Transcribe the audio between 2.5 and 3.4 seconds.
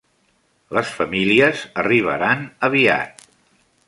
aviat.